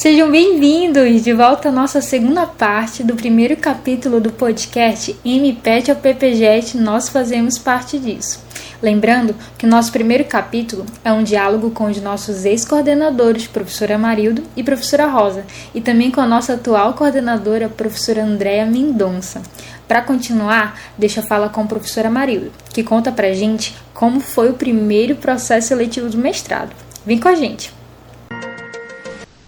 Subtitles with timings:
[0.00, 5.96] Sejam bem-vindos de volta à nossa segunda parte do primeiro capítulo do podcast MPET ao
[5.98, 8.42] PPJet, nós fazemos parte disso.
[8.82, 14.62] Lembrando que nosso primeiro capítulo é um diálogo com os nossos ex-coordenadores, professora Marildo e
[14.62, 15.44] professora Rosa,
[15.74, 19.42] e também com a nossa atual coordenadora, professora Andréa Mendonça.
[19.86, 24.48] Para continuar, deixa eu falar com a professora Marildo, que conta pra gente como foi
[24.48, 26.74] o primeiro processo seletivo do mestrado.
[27.04, 27.79] Vem com a gente!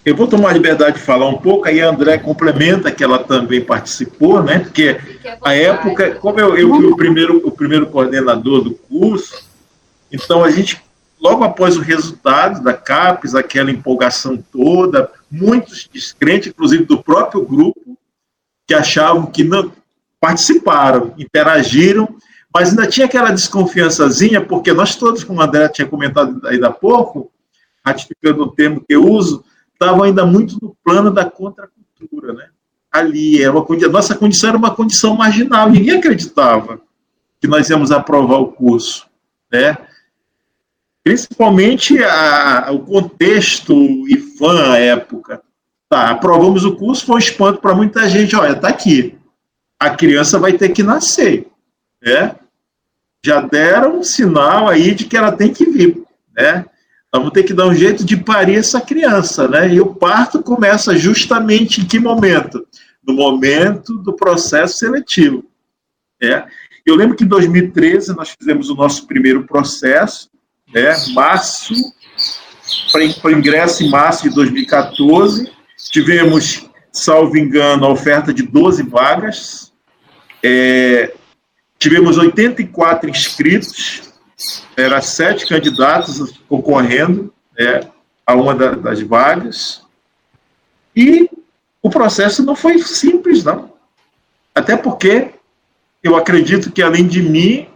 [0.05, 3.21] Eu vou tomar a liberdade de falar um pouco, aí a André complementa que ela
[3.21, 4.59] também participou, né?
[4.59, 4.99] Porque
[5.41, 9.45] a época, como eu, eu fui o primeiro, o primeiro coordenador do curso,
[10.11, 10.83] então a gente,
[11.21, 17.97] logo após o resultado da CAPES, aquela empolgação toda, muitos descrentes, inclusive do próprio grupo,
[18.67, 19.73] que achavam que não
[20.21, 22.09] participaram, interagiram,
[22.53, 26.73] mas ainda tinha aquela desconfiançazinha, porque nós todos, como a André tinha comentado ainda há
[26.73, 27.31] pouco,
[27.85, 29.45] ratificando o termo que eu uso,
[29.83, 32.49] estavam ainda muito no plano da contracultura, né?
[32.91, 36.81] Ali, é uma, a nossa condição era uma condição marginal, ninguém acreditava
[37.41, 39.07] que nós íamos aprovar o curso,
[39.51, 39.77] né?
[41.03, 43.75] Principalmente a, o contexto
[44.09, 45.43] IFAM, a época.
[45.89, 49.19] Tá, aprovamos o curso, foi um espanto para muita gente, olha, tá aqui,
[49.79, 51.49] a criança vai ter que nascer,
[52.01, 52.37] né?
[53.25, 56.03] Já deram um sinal aí de que ela tem que vir,
[56.35, 56.65] né?
[57.13, 59.73] Vamos ter que dar um jeito de parir essa criança, né?
[59.73, 62.67] E o parto começa justamente em que momento?
[63.07, 65.45] No momento do processo seletivo.
[66.21, 66.45] É.
[66.87, 70.31] Eu lembro que em 2013 nós fizemos o nosso primeiro processo,
[70.73, 70.97] né?
[71.13, 71.75] Março,
[73.21, 75.53] para ingresso em março de 2014,
[75.91, 79.73] tivemos, salvo engano, a oferta de 12 vagas,
[80.43, 81.13] é,
[81.79, 84.12] tivemos 84 inscritos,
[84.77, 87.81] era sete candidatos concorrendo né,
[88.27, 89.83] a uma da, das vagas,
[90.95, 91.29] e
[91.83, 93.73] o processo não foi simples, não.
[94.55, 95.31] Até porque
[96.03, 97.69] eu acredito que, além de mim,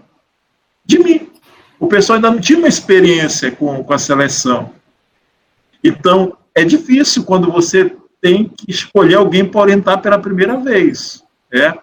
[0.84, 1.30] de mim,
[1.78, 4.72] o pessoal ainda não tinha uma experiência com, com a seleção.
[5.82, 11.22] Então, é difícil quando você tem que escolher alguém para orientar pela primeira vez.
[11.52, 11.74] Né?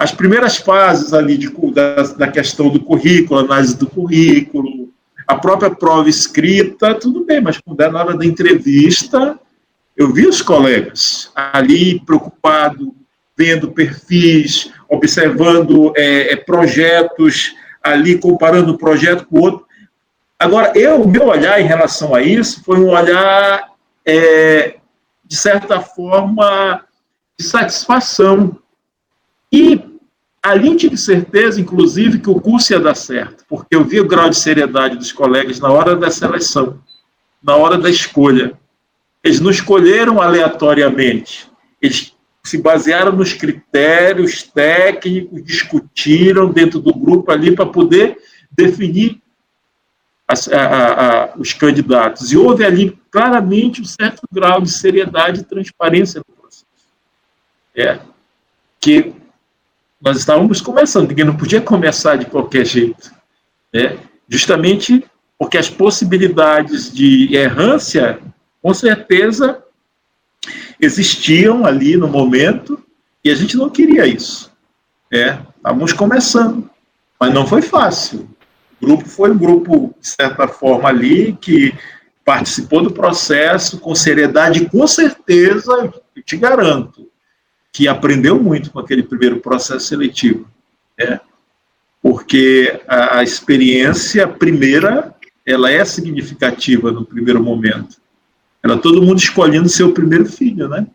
[0.00, 4.88] As primeiras fases ali de, da, da questão do currículo, análise do currículo,
[5.28, 9.38] a própria prova escrita, tudo bem, mas quando é na hora da entrevista,
[9.94, 12.88] eu vi os colegas ali preocupados,
[13.36, 19.66] vendo perfis, observando é, é, projetos, ali comparando um projeto com o outro.
[20.38, 23.68] Agora, eu, o meu olhar em relação a isso foi um olhar,
[24.06, 24.76] é,
[25.26, 26.86] de certa forma,
[27.38, 28.56] de satisfação.
[29.52, 29.89] E
[30.42, 34.30] Ali tive certeza, inclusive, que o curso ia dar certo, porque eu vi o grau
[34.30, 36.80] de seriedade dos colegas na hora da seleção,
[37.42, 38.58] na hora da escolha.
[39.22, 41.46] Eles não escolheram aleatoriamente,
[41.80, 48.16] eles se basearam nos critérios técnicos, discutiram dentro do grupo ali para poder
[48.50, 49.20] definir
[50.26, 52.32] a, a, os candidatos.
[52.32, 56.64] E houve ali claramente um certo grau de seriedade e transparência no processo.
[57.76, 58.00] É,
[58.80, 59.19] que
[60.00, 63.12] nós estávamos começando, porque não podia começar de qualquer jeito.
[63.72, 63.98] Né?
[64.28, 65.04] Justamente
[65.38, 68.18] porque as possibilidades de errância,
[68.62, 69.62] com certeza,
[70.80, 72.82] existiam ali no momento
[73.24, 74.50] e a gente não queria isso.
[75.10, 75.44] Né?
[75.56, 76.68] Estávamos começando,
[77.18, 78.28] mas não foi fácil.
[78.80, 81.74] O grupo foi um grupo, de certa forma, ali que
[82.24, 87.08] participou do processo com seriedade, com certeza, eu te garanto,
[87.72, 90.48] que aprendeu muito com aquele primeiro processo seletivo,
[90.98, 91.20] né?
[92.02, 95.14] porque a, a experiência primeira
[95.46, 97.96] ela é significativa no primeiro momento.
[98.62, 100.86] Era todo mundo escolhendo seu primeiro filho, né?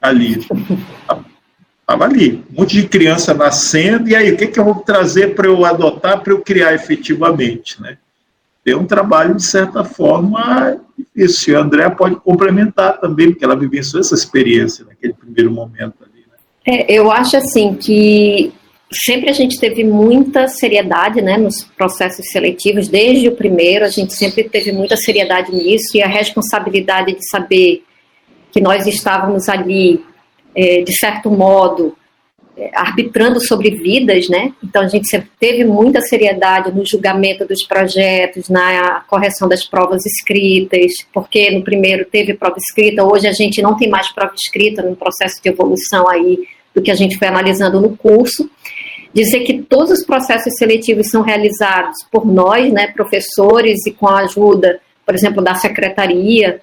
[0.00, 0.38] Ali.
[0.38, 2.44] Estava ali.
[2.52, 5.64] Um monte de criança nascendo, e aí, o que, que eu vou trazer para eu
[5.64, 7.98] adotar, para eu criar efetivamente, né?
[8.64, 11.58] Tem um trabalho, de certa forma, difícil.
[11.58, 16.24] A André pode complementar também, porque ela vivenciou essa experiência naquele primeiro momento ali.
[16.26, 16.36] Né?
[16.66, 18.52] É, eu acho assim que
[18.92, 24.12] sempre a gente teve muita seriedade né, nos processos seletivos, desde o primeiro, a gente
[24.14, 27.84] sempre teve muita seriedade nisso e a responsabilidade de saber
[28.50, 30.04] que nós estávamos ali,
[30.54, 31.96] é, de certo modo,
[32.74, 34.52] arbitrando sobre vidas, né?
[34.62, 40.04] Então a gente sempre teve muita seriedade no julgamento dos projetos, na correção das provas
[40.04, 44.82] escritas, porque no primeiro teve prova escrita, hoje a gente não tem mais prova escrita
[44.82, 46.38] no processo de evolução aí
[46.74, 48.48] do que a gente foi analisando no curso.
[49.12, 54.20] Dizer que todos os processos seletivos são realizados por nós, né, professores, e com a
[54.20, 56.60] ajuda, por exemplo, da secretaria,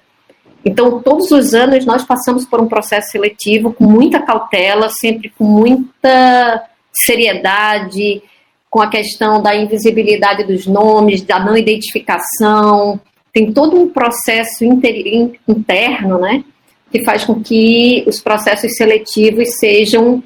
[0.64, 5.44] Então, todos os anos nós passamos por um processo seletivo com muita cautela, sempre com
[5.44, 8.22] muita seriedade,
[8.68, 13.00] com a questão da invisibilidade dos nomes, da não identificação.
[13.32, 16.44] Tem todo um processo interno, né?
[16.90, 20.22] Que faz com que os processos seletivos sejam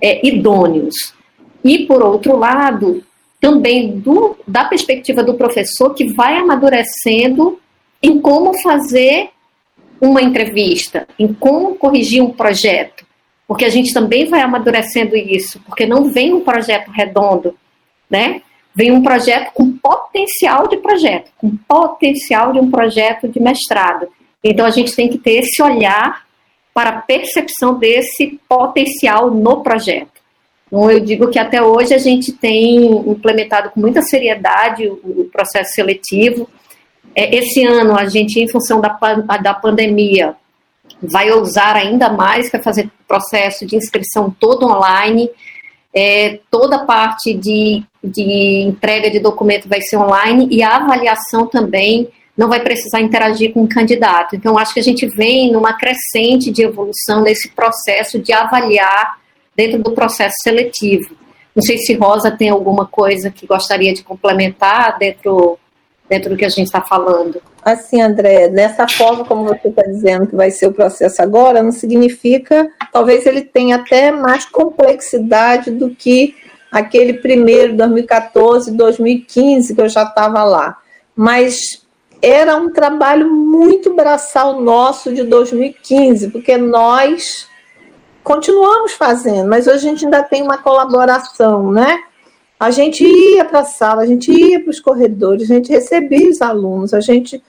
[0.00, 0.94] é, idôneos.
[1.64, 3.02] E, por outro lado,
[3.40, 7.58] também do, da perspectiva do professor que vai amadurecendo
[8.02, 9.30] em como fazer
[10.02, 13.06] uma entrevista, em como corrigir um projeto,
[13.46, 17.56] porque a gente também vai amadurecendo isso, porque não vem um projeto redondo,
[18.10, 18.42] né?
[18.74, 24.08] Vem um projeto com potencial de projeto, com potencial de um projeto de mestrado.
[24.42, 26.26] Então a gente tem que ter esse olhar
[26.74, 30.20] para a percepção desse potencial no projeto.
[30.66, 35.74] Então eu digo que até hoje a gente tem implementado com muita seriedade o processo
[35.74, 36.48] seletivo,
[37.14, 38.96] esse ano, a gente, em função da,
[39.42, 40.34] da pandemia,
[41.02, 45.28] vai usar ainda mais para fazer processo de inscrição todo online.
[45.94, 51.46] É, toda a parte de, de entrega de documento vai ser online e a avaliação
[51.46, 54.34] também não vai precisar interagir com o candidato.
[54.34, 59.18] Então, acho que a gente vem numa crescente de evolução nesse processo de avaliar
[59.54, 61.14] dentro do processo seletivo.
[61.54, 65.58] Não sei se Rosa tem alguma coisa que gostaria de complementar dentro
[66.08, 67.40] dentro do que a gente está falando.
[67.64, 71.72] Assim, André, dessa forma como você está dizendo que vai ser o processo agora, não
[71.72, 76.34] significa, talvez ele tenha até mais complexidade do que
[76.70, 80.78] aquele primeiro, 2014, 2015, que eu já estava lá.
[81.14, 81.82] Mas
[82.20, 87.48] era um trabalho muito braçal nosso de 2015, porque nós
[88.22, 92.02] continuamos fazendo, mas hoje a gente ainda tem uma colaboração, né?
[92.62, 96.30] A gente ia para a sala, a gente ia para os corredores, a gente recebia
[96.30, 97.42] os alunos, a gente.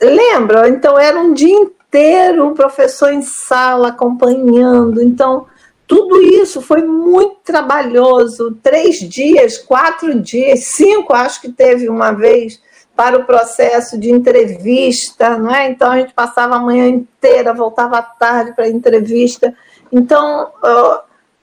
[0.00, 0.68] Lembra?
[0.68, 5.02] Então era um dia inteiro um professor em sala acompanhando.
[5.02, 5.46] Então,
[5.88, 8.56] tudo isso foi muito trabalhoso.
[8.62, 12.60] Três dias, quatro dias, cinco, acho que teve uma vez
[12.94, 15.68] para o processo de entrevista, não é?
[15.68, 19.52] Então a gente passava a manhã inteira, voltava à tarde para a entrevista.
[19.90, 20.48] Então,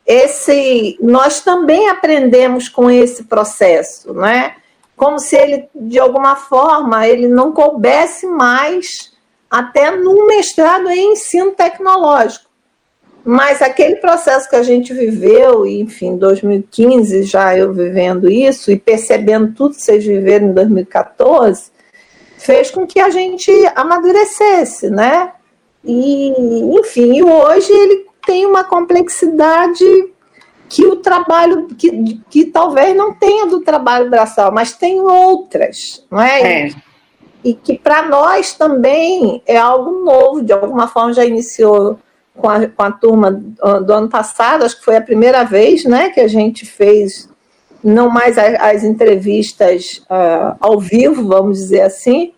[0.06, 4.56] esse nós também aprendemos com esse processo, né?
[4.96, 9.14] Como se ele de alguma forma ele não coubesse mais
[9.50, 12.54] até no mestrado em ensino tecnológico.
[13.26, 19.54] Mas aquele processo que a gente viveu, enfim, 2015 já eu vivendo isso e percebendo
[19.54, 21.72] tudo que vocês viveram em 2014,
[22.38, 25.32] fez com que a gente amadurecesse, né?
[25.86, 26.34] E,
[26.78, 29.86] enfim, hoje ele tem uma complexidade
[30.70, 36.22] que o trabalho, que, que talvez não tenha do trabalho braçal, mas tem outras, não
[36.22, 36.68] é?
[36.68, 36.72] é.
[37.44, 42.00] E que para nós também é algo novo, de alguma forma já iniciou
[42.36, 46.10] com a, com a turma do ano passado, acho que foi a primeira vez né,
[46.10, 47.30] que a gente fez
[47.84, 52.33] não mais as, as entrevistas uh, ao vivo, vamos dizer assim,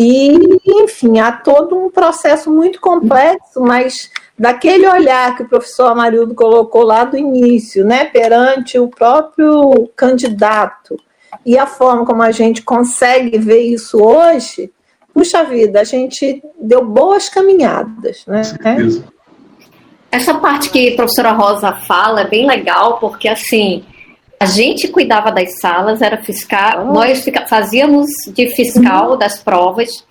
[0.00, 4.08] e, enfim, há todo um processo muito complexo, mas
[4.38, 10.96] daquele olhar que o professor Amarildo colocou lá do início, né, perante o próprio candidato,
[11.44, 14.70] e a forma como a gente consegue ver isso hoje,
[15.12, 18.42] puxa vida, a gente deu boas caminhadas, né?
[20.12, 23.84] Essa parte que a professora Rosa fala é bem legal, porque assim,
[24.40, 26.92] a gente cuidava das salas, era fiscal, oh.
[26.92, 29.18] nós fazíamos de fiscal uhum.
[29.18, 30.04] das provas,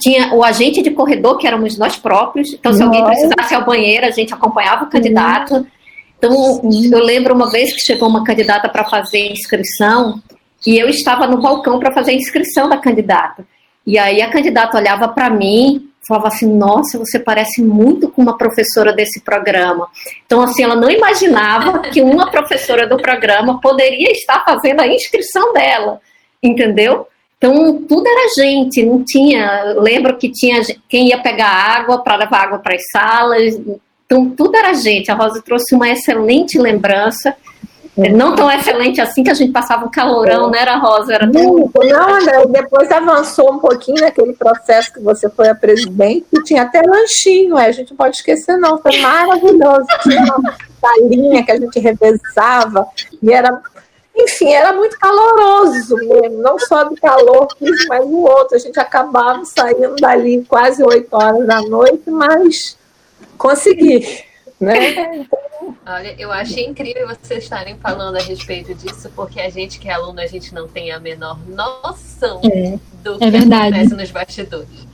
[0.00, 2.52] tinha o agente de corredor, que éramos nós próprios.
[2.52, 5.66] Então, se alguém precisasse ir ao banheiro, a gente acompanhava o candidato.
[6.18, 10.22] Então, eu lembro uma vez que chegou uma candidata para fazer inscrição
[10.66, 13.46] e eu estava no balcão para fazer a inscrição da candidata.
[13.86, 18.38] E aí a candidata olhava para mim, falava assim: Nossa, você parece muito com uma
[18.38, 19.88] professora desse programa.
[20.24, 25.52] Então, assim, ela não imaginava que uma professora do programa poderia estar fazendo a inscrição
[25.52, 26.00] dela,
[26.42, 27.06] entendeu?
[27.38, 29.74] Então, tudo era gente, não tinha.
[29.78, 33.54] Lembro que tinha quem ia pegar água para levar água para as salas.
[34.06, 35.10] Então, tudo era gente.
[35.10, 37.36] A Rosa trouxe uma excelente lembrança.
[37.96, 41.14] Não tão excelente assim que a gente passava um calorão, né, era Rosa?
[41.14, 41.70] Era tão...
[41.74, 46.62] Não, André, depois avançou um pouquinho naquele processo que você foi a presidente, e tinha
[46.62, 48.76] até lanchinho, é, a gente não pode esquecer, não.
[48.78, 49.86] Foi maravilhoso.
[50.02, 52.86] Tinha uma salinha que a gente revezava,
[53.22, 53.60] e era
[54.18, 57.48] enfim, era muito caloroso mesmo, não só do calor,
[57.86, 58.56] mas o outro.
[58.56, 62.78] A gente acabava saindo dali quase 8 horas da noite, mas
[63.36, 64.24] consegui.
[64.60, 65.26] Né?
[65.86, 69.92] Olha, eu achei incrível vocês estarem falando a respeito disso, porque a gente que é
[69.92, 73.74] aluno, a gente não tem a menor noção é, do é que verdade.
[73.74, 74.86] acontece nos bastidores.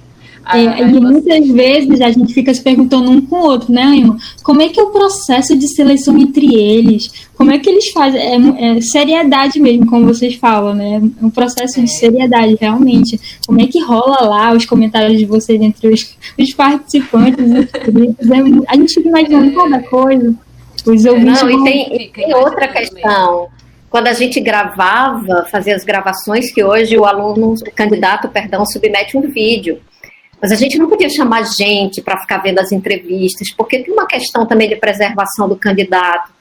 [0.51, 4.17] É, e muitas vezes a gente fica se perguntando um com o outro, né, irmão?
[4.43, 7.29] Como é que é o processo de seleção entre eles?
[7.37, 8.21] Como é que eles fazem?
[8.21, 11.01] É, é seriedade mesmo, como vocês falam, né?
[11.21, 11.87] É um processo de é.
[11.87, 13.21] seriedade, realmente.
[13.47, 18.31] Como é que rola lá os comentários de vocês entre os, os participantes, os inscritos?
[18.31, 20.35] É, a gente fica imaginando cada coisa.
[20.85, 23.49] Os ouvintes Não, e tem, e tem outra questão
[23.93, 29.19] quando a gente gravava, fazia as gravações, que hoje o aluno, o candidato, perdão, submete
[29.19, 29.79] um vídeo.
[30.43, 34.09] Mas a gente não podia chamar gente para ficar vendo as entrevistas, porque tem uma
[34.09, 36.33] questão também de preservação do candidato.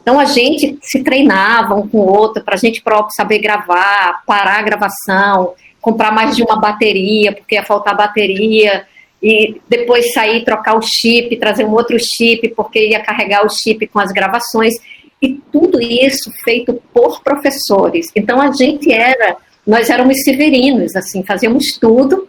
[0.00, 4.22] Então a gente se treinava um com o outro para a gente próprio saber gravar,
[4.24, 8.86] parar a gravação, comprar mais de uma bateria, porque ia faltar bateria,
[9.20, 13.88] e depois sair, trocar o chip, trazer um outro chip, porque ia carregar o chip
[13.88, 14.74] com as gravações.
[15.20, 18.06] E tudo isso feito por professores.
[18.14, 19.36] Então a gente era,
[19.66, 22.28] nós éramos severinos, assim, fazíamos tudo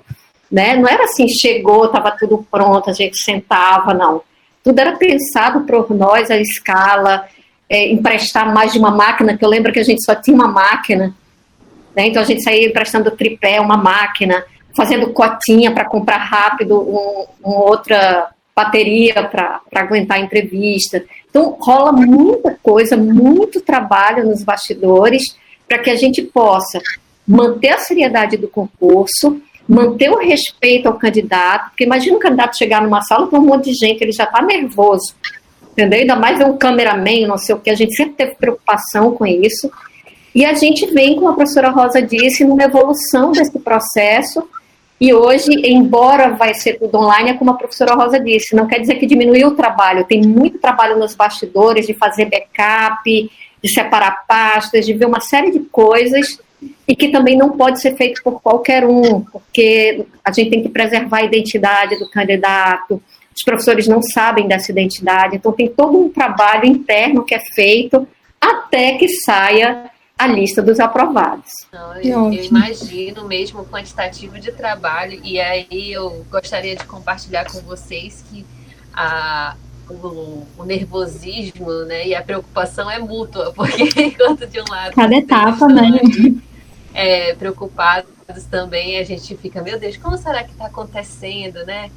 [0.52, 0.76] né?
[0.76, 4.22] Não era assim, chegou, estava tudo pronto, a gente sentava, não.
[4.64, 7.26] Tudo era pensado por nós, a escala,
[7.70, 10.48] é, emprestar mais de uma máquina, que eu lembro que a gente só tinha uma
[10.48, 11.14] máquina,
[11.96, 12.08] né?
[12.08, 14.44] Então a gente saía emprestando tripé, uma máquina,
[14.76, 21.04] fazendo cotinha para comprar rápido um, uma outra bateria para aguentar a entrevista.
[21.30, 25.24] Então rola muita coisa, muito trabalho nos bastidores
[25.68, 26.82] para que a gente possa
[27.28, 29.40] manter a seriedade do concurso,
[29.70, 33.66] manter o respeito ao candidato, porque imagina um candidato chegar numa sala com um monte
[33.66, 35.14] de gente, ele já está nervoso,
[35.72, 36.00] entendeu?
[36.00, 39.28] Ainda mais é um cameraman, não sei o que, a gente sempre teve preocupação com
[39.28, 39.72] isso.
[40.34, 44.48] E a gente vem, como a professora Rosa disse, numa evolução desse processo.
[45.00, 48.80] E hoje, embora vai ser tudo online, é como a professora Rosa disse, não quer
[48.80, 50.04] dizer que diminuiu o trabalho.
[50.06, 55.52] Tem muito trabalho nos bastidores de fazer backup, de separar pastas, de ver uma série
[55.52, 56.40] de coisas
[56.88, 60.70] e que também não pode ser feito por qualquer um, porque a gente tem que
[60.70, 63.02] preservar a identidade do candidato,
[63.36, 68.08] os professores não sabem dessa identidade, então tem todo um trabalho interno que é feito
[68.42, 71.50] até que saia a lista dos aprovados.
[71.72, 77.46] Não, eu, eu, imagino mesmo o quantitativo de trabalho, e aí eu gostaria de compartilhar
[77.50, 78.46] com vocês que
[78.94, 79.56] a,
[79.90, 84.94] o, o, nervosismo né, e a preocupação é mútua, porque enquanto de um lado.
[84.94, 86.00] Cada etapa, né?
[86.94, 91.92] é, preocupados também, a gente fica, meu Deus, como será que está acontecendo, né?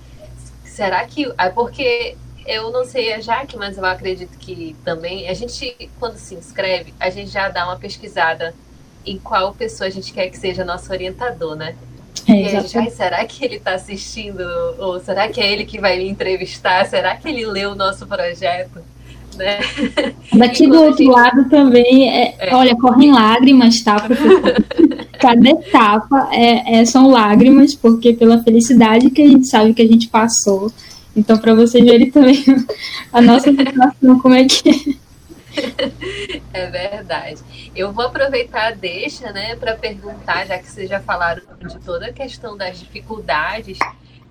[0.64, 1.30] Será que.
[1.38, 6.16] É porque eu não sei a Jaque, mas eu acredito que também a gente, quando
[6.16, 8.54] se inscreve, a gente já dá uma pesquisada
[9.04, 11.76] em qual pessoa a gente quer que seja nosso orientador, né?
[12.28, 14.40] É, e a gente, será que ele está assistindo?
[14.78, 16.87] Ou será que é ele que vai me entrevistar?
[16.87, 18.82] Será que ele leu o nosso projeto?
[19.37, 19.61] Né?
[20.35, 21.11] Daqui do outro gente...
[21.11, 22.55] lado também, é, é.
[22.55, 24.65] olha, correm lágrimas, tá, professor?
[25.19, 29.87] Cada etapa é, é, são lágrimas, porque pela felicidade que a gente sabe que a
[29.87, 30.71] gente passou.
[31.15, 32.43] Então, para vocês verem também
[33.12, 35.03] a nossa situação, como é que é.
[36.53, 37.41] É verdade.
[37.75, 42.07] Eu vou aproveitar a deixa, né, para perguntar, já que vocês já falaram de toda
[42.07, 43.79] a questão das dificuldades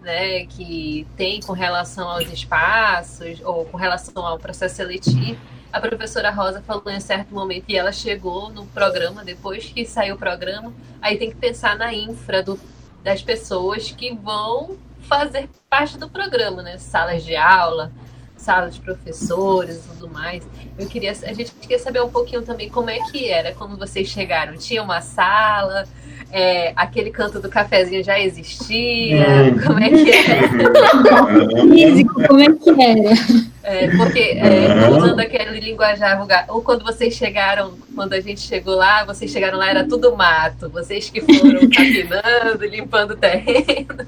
[0.02, 5.40] né, que tem com relação aos espaços ou com relação ao processo seletivo.
[5.72, 10.16] A professora Rosa falou em certo momento e ela chegou no programa, depois que saiu
[10.16, 12.60] o programa, aí tem que pensar na infra do,
[13.04, 16.78] das pessoas que vão fazer parte do programa, né?
[16.78, 17.92] Salas de aula,
[18.36, 20.46] sala de professores tudo mais.
[20.78, 24.10] Eu queria, a gente queria saber um pouquinho também como é que era quando vocês
[24.10, 24.58] chegaram.
[24.58, 25.88] Tinha uma sala,
[26.32, 29.54] é, aquele canto do cafezinho já existia?
[29.54, 29.60] Hum.
[29.66, 30.48] Como é que era?
[31.74, 33.52] Físico, como é que era?
[33.64, 38.76] É, porque, é, usando aquele linguajar vulgar, ou quando vocês chegaram, quando a gente chegou
[38.76, 40.70] lá, vocês chegaram lá, era tudo mato.
[40.70, 44.08] Vocês que foram capinando, limpando o terreno.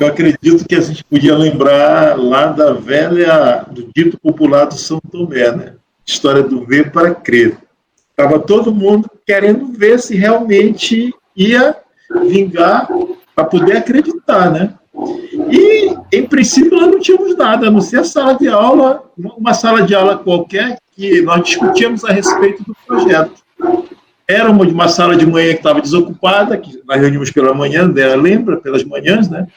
[0.00, 5.00] Eu acredito que a gente podia lembrar lá da velha, do dito popular do São
[5.00, 5.74] Tomé, né?
[6.06, 7.56] História do ver para crer.
[8.16, 11.76] Estava todo mundo querendo ver se realmente ia
[12.28, 12.88] vingar
[13.34, 14.74] para poder acreditar, né?
[15.50, 19.52] E, em princípio, nós não tínhamos nada, a não ser a sala de aula, uma
[19.52, 23.32] sala de aula qualquer, que nós discutíamos a respeito do projeto.
[24.28, 28.58] Era uma, sala de manhã que estava desocupada, que nós reunimos pela manhã, dela lembra,
[28.58, 29.48] pelas manhãs, né?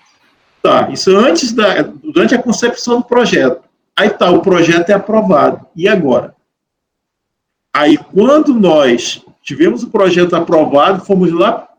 [0.63, 3.61] Tá, isso antes da, durante a concepção do projeto.
[3.95, 5.65] Aí tá, o projeto é aprovado.
[5.75, 6.35] E agora?
[7.77, 11.69] Aí, quando nós tivemos o projeto aprovado, fomos lá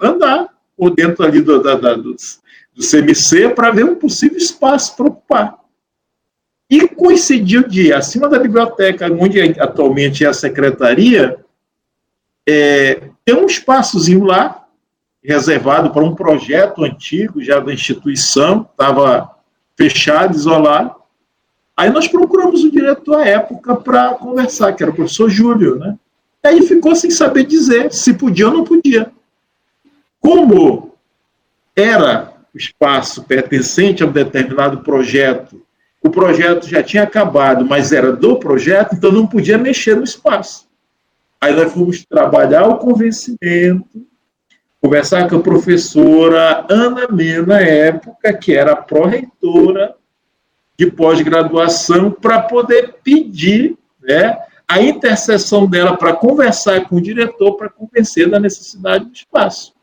[0.00, 2.16] andar por dentro ali do, da, da, do,
[2.74, 5.58] do CMC para ver um possível espaço para ocupar.
[6.70, 11.44] E coincidiu de, acima da biblioteca, onde atualmente é a secretaria,
[12.48, 14.66] é, tem um espaçozinho lá,
[15.22, 19.30] reservado para um projeto antigo já da instituição, estava
[19.76, 21.01] fechado, isolado.
[21.76, 25.96] Aí nós procuramos o diretor à época para conversar, que era o professor Júlio, né?
[26.42, 29.10] Aí ficou sem saber dizer se podia ou não podia.
[30.20, 30.94] Como
[31.74, 35.62] era o espaço pertencente a um determinado projeto,
[36.02, 40.66] o projeto já tinha acabado, mas era do projeto, então não podia mexer no espaço.
[41.40, 44.06] Aí nós fomos trabalhar o convencimento,
[44.80, 49.94] conversar com a professora Ana Mena, na época, que era pró-reitora
[50.78, 57.68] de pós-graduação, para poder pedir né, a intercessão dela para conversar com o diretor para
[57.68, 59.74] convencer da necessidade do espaço.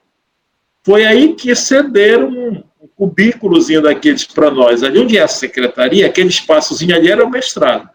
[0.83, 4.81] Foi aí que cederam um, um cubículozinho daqueles para nós.
[4.81, 7.89] Ali onde é a secretaria, aquele espaçozinho ali era o mestrado.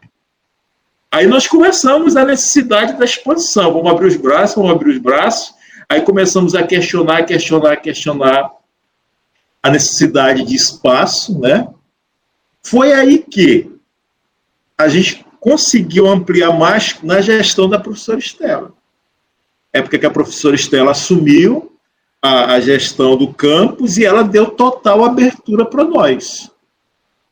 [1.10, 3.72] Aí nós começamos a necessidade da exposição.
[3.72, 5.54] Vamos abrir os braços, vamos abrir os braços.
[5.88, 8.50] Aí começamos a questionar, questionar, questionar
[9.62, 11.68] a necessidade de espaço, né?
[12.64, 13.70] Foi aí que
[14.76, 18.72] a gente conseguiu ampliar mais na gestão da professora Estela.
[19.72, 21.76] Época que a professora Estela assumiu
[22.22, 26.50] a, a gestão do campus e ela deu total abertura para nós.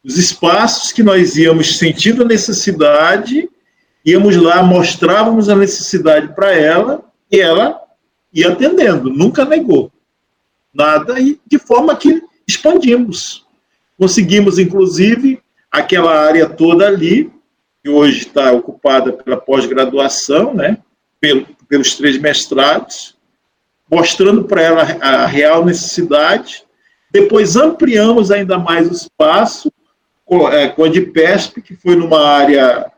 [0.04, 3.48] Os espaços que nós íamos sentindo a necessidade,
[4.04, 7.80] íamos lá, mostrávamos a necessidade para ela e ela
[8.34, 9.92] e atendendo, nunca negou
[10.72, 13.44] nada, e de forma que expandimos.
[14.02, 15.40] Conseguimos, inclusive,
[15.70, 17.30] aquela área toda ali,
[17.80, 20.76] que hoje está ocupada pela pós-graduação, né,
[21.68, 23.16] pelos três mestrados,
[23.88, 26.64] mostrando para ela a real necessidade.
[27.12, 29.72] Depois ampliamos ainda mais o espaço
[30.24, 32.90] com, é, com a que foi numa área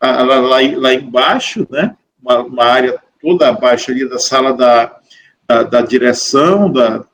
[0.00, 4.96] lá, lá, lá embaixo, né, uma, uma área toda abaixo ali da sala da,
[5.44, 7.04] da, da direção, da,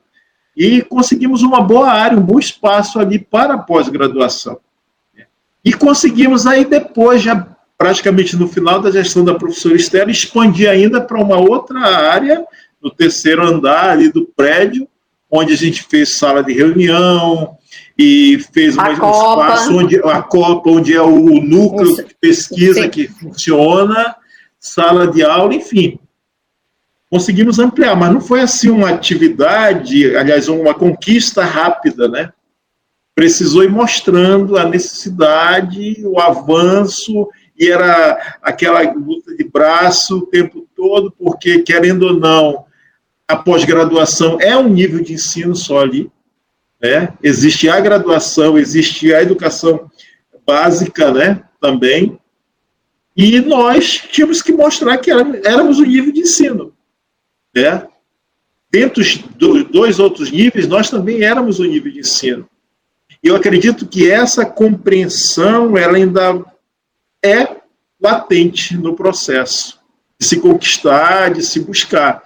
[0.59, 4.59] e conseguimos uma boa área, um bom espaço ali para pós-graduação.
[5.63, 10.99] E conseguimos aí depois, já praticamente no final da gestão da professora Estela, expandir ainda
[10.99, 12.45] para uma outra área,
[12.83, 14.85] no terceiro andar ali do prédio,
[15.31, 17.57] onde a gente fez sala de reunião
[17.97, 22.89] e fez um espaço onde a Copa, onde é o núcleo de pesquisa Sim.
[22.89, 24.13] que funciona,
[24.59, 25.97] sala de aula, enfim.
[27.09, 32.31] Conseguimos ampliar, mas não foi assim uma atividade, aliás, uma conquista rápida, né?
[33.15, 40.67] Precisou ir mostrando a necessidade, o avanço, e era aquela luta de braço o tempo
[40.75, 42.65] todo, porque, querendo ou não,
[43.27, 46.11] a pós-graduação é um nível de ensino só ali.
[46.81, 47.11] Né?
[47.21, 49.89] Existe a graduação, existe a educação
[50.45, 52.19] básica né, também,
[53.15, 56.58] e nós tínhamos que mostrar que éramos o nível de ensino.
[57.55, 57.87] Né?
[58.71, 59.03] Dentro
[59.35, 62.47] dos dois outros níveis, nós também éramos o nível de ensino.
[63.23, 66.43] E eu acredito que essa compreensão ela ainda
[67.23, 67.57] é
[67.99, 69.79] latente no processo
[70.19, 72.23] de se conquistar, de se buscar.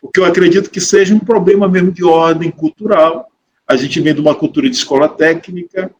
[0.00, 3.30] O que eu acredito que seja um problema mesmo de ordem cultural.
[3.66, 5.90] A gente vem de uma cultura de escola técnica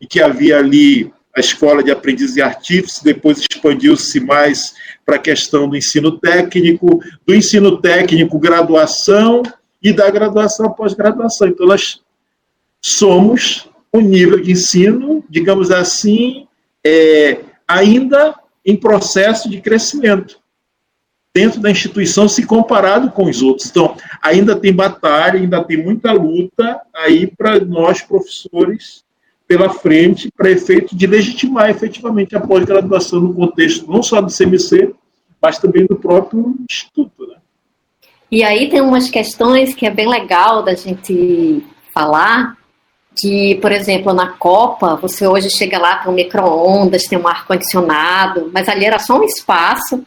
[0.00, 5.20] e que havia ali a escola de aprendizes e artífices, depois expandiu-se mais para a
[5.20, 9.42] questão do ensino técnico, do ensino técnico, graduação
[9.82, 11.48] e da graduação pós-graduação.
[11.48, 12.00] Então, nós
[12.80, 16.46] somos um nível de ensino, digamos assim,
[16.84, 20.42] é, ainda em processo de crescimento
[21.34, 23.68] dentro da instituição se comparado com os outros.
[23.68, 29.03] Então, ainda tem batalha, ainda tem muita luta aí para nós, professores,
[29.46, 34.94] pela frente para efeito de legitimar efetivamente a pós-graduação no contexto não só do CMC,
[35.40, 37.26] mas também do próprio Instituto.
[37.26, 37.36] Né?
[38.30, 42.56] E aí tem umas questões que é bem legal da gente falar,
[43.16, 48.50] que, por exemplo, na Copa, você hoje chega lá, tem um micro-ondas, tem um ar-condicionado,
[48.52, 50.04] mas ali era só um espaço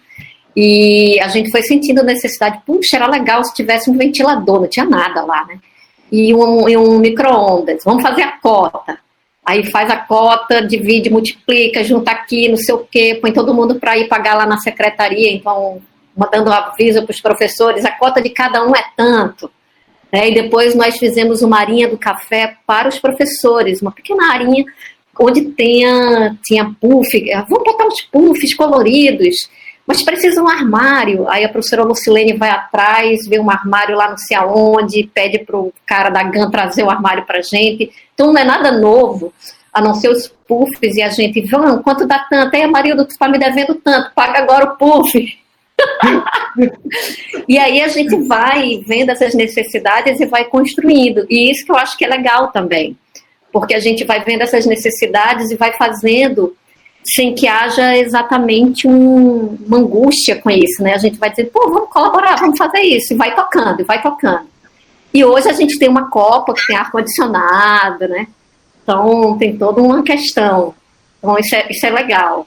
[0.55, 4.67] e a gente foi sentindo a necessidade, puxa, era legal se tivesse um ventilador, não
[4.67, 5.59] tinha nada lá, né?
[6.11, 8.97] E um, um micro-ondas, vamos fazer a cota
[9.47, 13.75] aí faz a cota, divide, multiplica, junta aqui, não sei o quê, põe todo mundo
[13.75, 15.81] para ir pagar lá na secretaria, então
[16.13, 19.49] mandando aviso para os professores, a cota de cada um é tanto.
[20.11, 20.31] Né?
[20.31, 24.65] E depois nós fizemos uma arinha do café para os professores, uma pequena arinha
[25.17, 27.07] onde tenha, tinha puff,
[27.49, 29.49] vamos botar uns puffs coloridos,
[29.87, 31.29] mas precisa um armário.
[31.29, 35.57] Aí a professora Lucilene vai atrás, vê um armário lá não sei aonde, pede para
[35.57, 37.89] o cara da GAN trazer o armário para gente.
[38.13, 39.33] Então não é nada novo,
[39.73, 42.53] a não ser os puffs e a gente, vamos, quanto dá tanto?
[42.53, 45.39] Aí, Marildo, tu está me devendo tanto, paga agora o puff.
[47.47, 51.25] e aí a gente vai vendo essas necessidades e vai construindo.
[51.29, 52.97] E isso que eu acho que é legal também.
[53.53, 56.53] Porque a gente vai vendo essas necessidades e vai fazendo
[57.15, 60.93] sem que haja exatamente um, uma angústia com isso, né?
[60.93, 64.01] A gente vai dizer, pô, vamos colaborar, vamos fazer isso, e vai tocando, e vai
[64.01, 64.47] tocando.
[65.13, 68.27] E hoje a gente tem uma Copa que tem ar-condicionado, né?
[68.83, 70.73] Então tem toda uma questão.
[71.17, 72.45] Então isso é, isso é legal.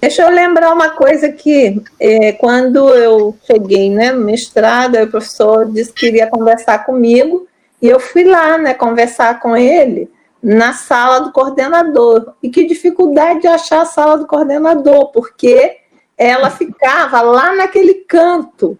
[0.00, 5.70] Deixa eu lembrar uma coisa que é, quando eu cheguei né, no mestrado, o professor
[5.70, 7.46] disse que iria conversar comigo,
[7.80, 10.08] e eu fui lá né, conversar com ele
[10.46, 12.34] na sala do coordenador.
[12.40, 15.78] E que dificuldade de achar a sala do coordenador, porque
[16.16, 18.78] ela ficava lá naquele canto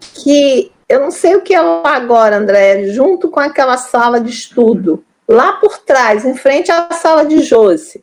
[0.00, 4.30] que eu não sei o que é lá agora, André, junto com aquela sala de
[4.30, 8.02] estudo, lá por trás, em frente à sala de Josi,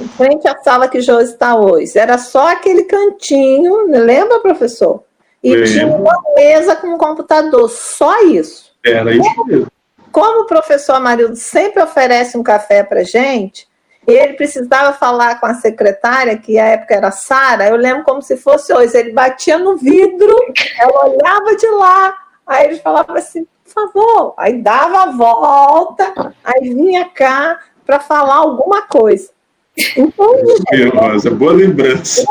[0.00, 1.96] em frente à sala que Josi está hoje.
[1.96, 5.04] Era só aquele cantinho, lembra, professor?
[5.44, 8.72] E tinha uma mesa com um computador, só isso.
[8.84, 9.68] Era isso mesmo.
[10.16, 13.68] Como o professor Amarildo sempre oferece um café para gente,
[14.06, 18.34] ele precisava falar com a secretária, que à época era Sara, eu lembro como se
[18.34, 18.96] fosse hoje.
[18.96, 20.34] Ele batia no vidro,
[20.78, 22.14] ela olhava de lá,
[22.46, 28.36] aí ele falava assim, por favor, aí dava a volta, aí vinha cá para falar
[28.36, 29.28] alguma coisa.
[29.96, 32.24] Então, Rosa, boa lembrança.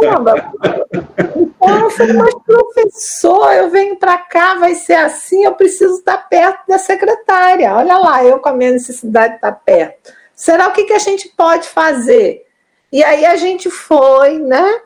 [1.36, 6.18] Então, eu falei, mas professor, eu venho para cá, vai ser assim, eu preciso estar
[6.18, 7.74] perto da secretária.
[7.76, 10.12] Olha lá, eu com a minha necessidade de estar perto.
[10.36, 12.46] Será o que, que a gente pode fazer?
[12.92, 14.80] E aí a gente foi, né,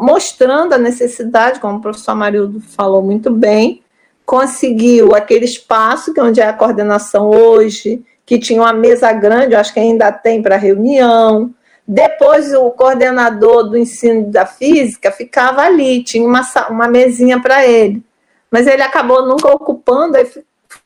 [0.00, 3.82] mostrando a necessidade, como o professor Marildo falou muito bem,
[4.24, 9.54] conseguiu aquele espaço, que é onde é a coordenação hoje, que tinha uma mesa grande,
[9.54, 11.52] eu acho que ainda tem para reunião,
[11.86, 18.02] depois o coordenador do ensino da física ficava ali, tinha uma, uma mesinha para ele.
[18.50, 20.26] Mas ele acabou nunca ocupando, aí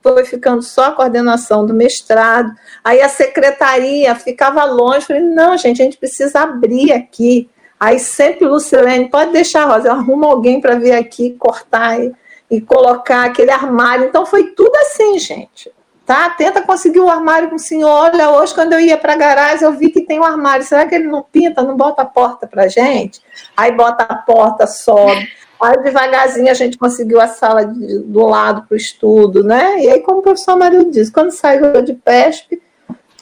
[0.02, 2.50] foi ficando só a coordenação do mestrado.
[2.82, 5.06] Aí a secretaria ficava longe.
[5.06, 7.48] Falei, não, gente, a gente precisa abrir aqui.
[7.78, 12.12] Aí sempre Lucilene, pode deixar, Rosa, eu arrumo alguém para vir aqui cortar e,
[12.50, 14.06] e colocar aquele armário.
[14.06, 15.70] Então foi tudo assim, gente
[16.09, 16.31] tá?
[16.31, 17.87] Tenta conseguir um armário com o senhor.
[17.87, 20.64] Olha, hoje quando eu ia para a garagem, eu vi que tem um armário.
[20.64, 23.21] Será que ele não pinta, não bota a porta para gente?
[23.55, 25.29] Aí bota a porta, sobe.
[25.61, 29.83] Aí devagarzinho a gente conseguiu a sala de, do lado para o estudo, né?
[29.83, 32.59] E aí, como o professor Mario disse, quando saiu de PESP,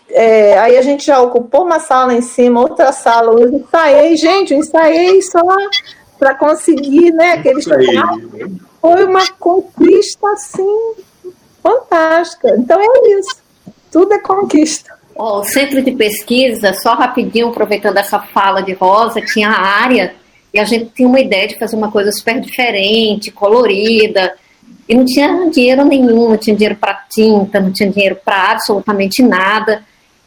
[0.08, 4.52] é, aí a gente já ocupou uma sala em cima, outra sala, eu ensaiei, gente,
[4.52, 5.40] eu ensaiei só
[6.20, 7.60] para conseguir, né, aquele
[8.80, 10.94] Foi uma conquista, assim,
[11.66, 12.54] fantástica.
[12.56, 13.36] Então é isso.
[13.90, 14.94] Tudo é conquista.
[15.14, 20.14] Oh, o centro de pesquisa, só rapidinho, aproveitando essa fala de Rosa, tinha a área
[20.52, 24.34] e a gente tinha uma ideia de fazer uma coisa super diferente, colorida,
[24.88, 29.22] e não tinha dinheiro nenhum, não tinha dinheiro para tinta, não tinha dinheiro para absolutamente
[29.22, 29.82] nada.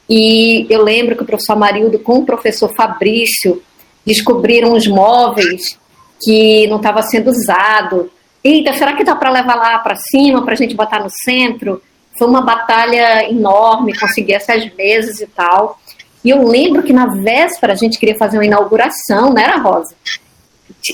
[0.10, 3.62] E eu lembro que o professor Marildo com o professor Fabrício
[4.06, 5.78] descobriram os móveis
[6.22, 8.12] que não estava sendo usado
[8.44, 11.82] eita, será que dá para levar lá para cima, para a gente botar no centro?
[12.18, 15.80] Foi uma batalha enorme, conseguir essas mesas e tal.
[16.24, 19.96] E eu lembro que na véspera a gente queria fazer uma inauguração, não era, Rosa?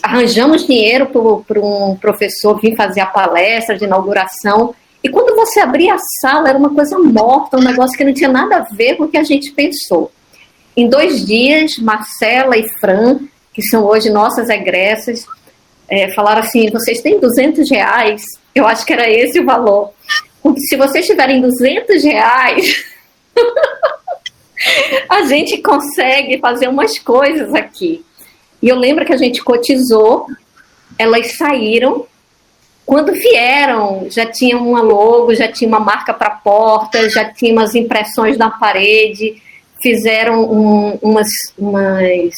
[0.03, 4.73] Arranjamos dinheiro para um professor vir fazer a palestra de inauguração.
[5.03, 8.29] E quando você abria a sala, era uma coisa morta, um negócio que não tinha
[8.29, 10.11] nada a ver com o que a gente pensou.
[10.77, 13.19] Em dois dias, Marcela e Fran,
[13.53, 15.25] que são hoje nossas egressas,
[15.87, 18.23] é, falaram assim: vocês têm 200 reais?
[18.53, 19.91] Eu acho que era esse o valor.
[20.69, 22.85] Se vocês tiverem 200 reais,
[25.09, 28.05] a gente consegue fazer umas coisas aqui.
[28.61, 30.27] E eu lembro que a gente cotizou,
[30.97, 32.05] elas saíram.
[32.85, 37.73] Quando vieram, já tinha uma logo, já tinha uma marca para porta, já tinha umas
[37.73, 39.41] impressões na parede,
[39.81, 42.31] fizeram um, umas, umas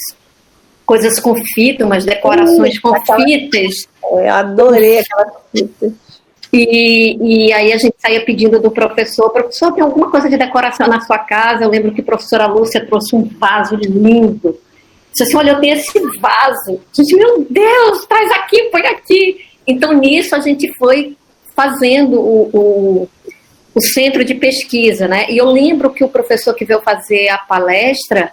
[0.88, 3.88] coisas com fita, umas decorações com fitas.
[4.02, 5.92] Eu adorei aquelas fitas.
[6.52, 10.88] E, e aí a gente saía pedindo do professor, professor, tem alguma coisa de decoração
[10.88, 11.66] na sua casa?
[11.66, 14.58] Eu lembro que a professora Lúcia trouxe um vaso lindo.
[15.12, 16.80] Disse assim, olha, eu tenho esse vaso.
[16.98, 19.46] A gente, meu Deus, traz aqui, põe aqui.
[19.68, 21.18] Então, nisso, a gente foi
[21.54, 23.10] fazendo o, o,
[23.76, 25.26] o centro de pesquisa, né?
[25.30, 28.32] E eu lembro que o professor que veio fazer a palestra,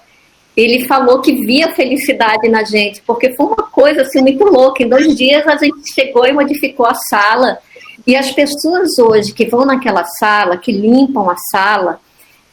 [0.57, 4.83] ele falou que via felicidade na gente, porque foi uma coisa assim muito louca.
[4.83, 7.59] Em dois dias a gente chegou e modificou a sala.
[8.07, 12.01] E as pessoas hoje que vão naquela sala, que limpam a sala,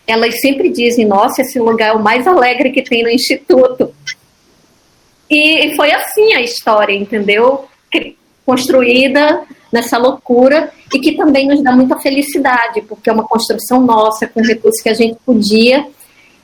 [0.08, 3.94] elas sempre dizem: Nossa, esse lugar é o mais alegre que tem no instituto.
[5.30, 7.70] E foi assim a história, entendeu?
[8.46, 14.28] construída nessa loucura e que também nos dá muita felicidade, porque é uma construção nossa,
[14.28, 15.86] com recursos que a gente podia.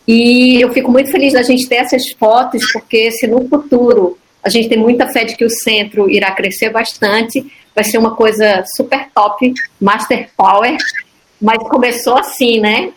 [0.07, 4.49] E eu fico muito feliz da gente ter essas fotos, porque se no futuro a
[4.49, 8.63] gente tem muita fé de que o centro irá crescer bastante, vai ser uma coisa
[8.77, 10.77] super top, Master Power,
[11.41, 12.93] mas começou assim, né?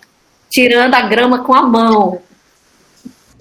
[0.49, 2.21] Tirando a grama com a mão,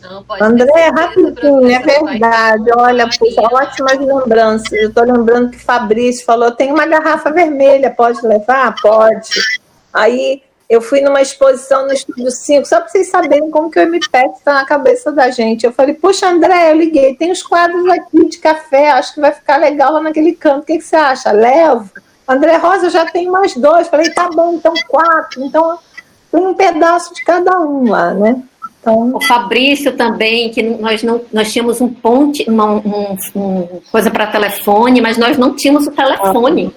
[0.01, 2.63] não, André, rapidinho, é verdade.
[2.77, 4.71] Olha, puxa, ótimas lembranças.
[4.71, 8.73] Eu estou lembrando que Fabrício falou: tem uma garrafa vermelha, pode levar?
[8.82, 9.29] Pode.
[9.93, 13.82] Aí eu fui numa exposição no Estúdio 5, só para vocês saberem como que o
[13.82, 15.65] MPET está na cabeça da gente.
[15.65, 19.32] Eu falei, poxa, André, eu liguei, tem os quadros aqui de café, acho que vai
[19.32, 20.62] ficar legal lá naquele canto.
[20.62, 21.32] O que, que você acha?
[21.32, 21.89] Levo.
[22.27, 23.88] André Rosa já tem mais dois.
[23.88, 25.43] Falei, tá bom, então quatro.
[25.43, 25.79] Então
[26.32, 28.39] tem um pedaço de cada um lá, né?
[28.79, 29.15] Então...
[29.15, 34.27] O Fabrício também, que nós não nós tínhamos um ponte, uma um, um coisa para
[34.27, 36.71] telefone, mas nós não tínhamos o telefone.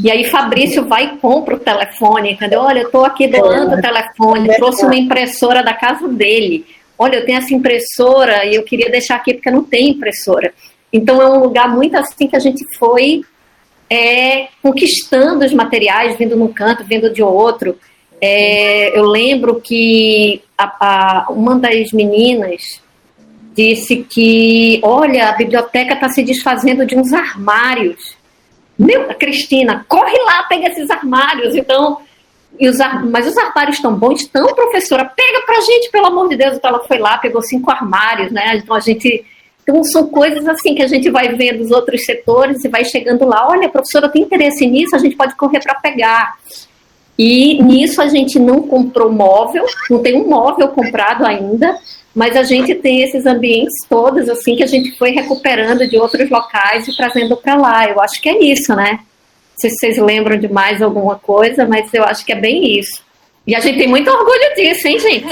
[0.00, 2.60] E aí Fabrício vai e compra o telefone, entendeu?
[2.60, 6.64] Olha, eu estou aqui doando o telefone, é trouxe uma impressora da casa dele.
[6.98, 10.54] Olha, eu tenho essa impressora e eu queria deixar aqui porque não tem impressora.
[10.92, 13.22] Então é um lugar muito assim que a gente foi
[13.90, 17.76] é, conquistando os materiais, vindo num canto, vindo de outro.
[18.20, 22.80] É, eu lembro que a, a, uma das meninas
[23.54, 28.16] disse que, olha, a biblioteca está se desfazendo de uns armários.
[28.82, 31.54] Meu, Cristina, corre lá, pega esses armários.
[31.54, 31.98] Então,
[32.60, 32.78] os,
[33.10, 36.56] mas os armários estão bons, estão, professora, pega pra gente, pelo amor de Deus.
[36.56, 38.56] Então ela foi lá, pegou cinco armários, né?
[38.56, 39.24] Então a gente.
[39.62, 43.24] Então são coisas assim que a gente vai ver dos outros setores e vai chegando
[43.24, 46.34] lá, olha, professora, tem interesse nisso, a gente pode correr para pegar.
[47.18, 51.78] E nisso a gente não comprou móvel, não tem um móvel comprado ainda,
[52.14, 56.28] mas a gente tem esses ambientes todos assim que a gente foi recuperando de outros
[56.30, 57.88] locais e trazendo para lá.
[57.88, 58.92] Eu acho que é isso, né?
[58.92, 62.78] Não sei se vocês lembram de mais alguma coisa, mas eu acho que é bem
[62.78, 63.02] isso.
[63.44, 65.26] E a gente tem muito orgulho disso, hein, gente?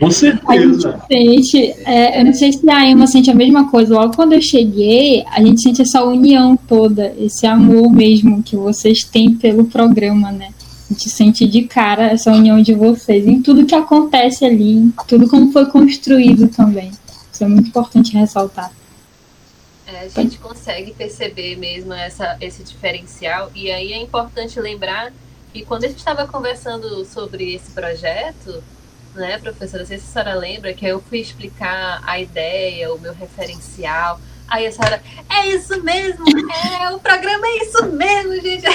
[0.00, 1.00] Com certeza.
[1.08, 3.94] A gente sente, é, eu não sei se a Emma sente a mesma coisa.
[3.94, 9.00] Logo quando eu cheguei, a gente sente essa união toda, esse amor mesmo que vocês
[9.04, 10.48] têm pelo programa, né?
[10.92, 15.26] Gente sente de cara essa união de vocês em tudo que acontece ali, em tudo
[15.26, 16.92] como foi construído também.
[17.32, 18.70] Isso é muito importante ressaltar.
[19.86, 25.10] É, a gente consegue perceber mesmo essa, esse diferencial, e aí é importante lembrar
[25.50, 28.62] que quando a gente estava conversando sobre esse projeto,
[29.14, 33.00] né, professora, não sei se a senhora lembra que eu fui explicar a ideia, o
[33.00, 34.20] meu referencial,
[34.52, 38.66] Aí a senhora, é isso mesmo, é, o programa é isso mesmo, gente.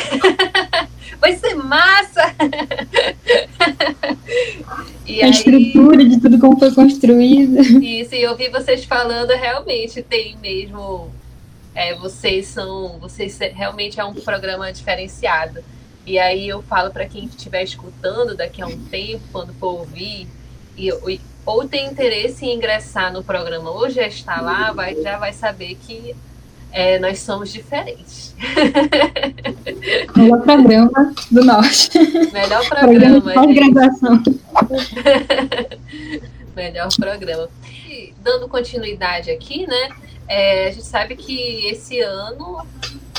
[1.21, 2.33] Vai ser massa.
[5.05, 7.61] E a aí, estrutura de tudo como foi construído.
[7.81, 11.09] Isso, e eu vi vocês falando, realmente tem mesmo.
[11.73, 12.99] É, vocês são.
[12.99, 15.63] Vocês realmente é um programa diferenciado.
[16.05, 20.27] E aí eu falo para quem estiver escutando daqui a um tempo, quando for ouvir,
[20.77, 20.91] e,
[21.47, 25.75] ou tem interesse em ingressar no programa ou já está lá, vai, já vai saber
[25.75, 26.13] que
[26.73, 28.36] é, nós somos diferentes.
[30.13, 31.97] Melhor programa do Norte.
[32.33, 33.33] Melhor programa.
[33.33, 34.23] Pós-graduação.
[36.53, 37.47] Melhor programa.
[37.89, 39.89] E, dando continuidade aqui, né?
[40.27, 42.62] É, a gente sabe que esse ano,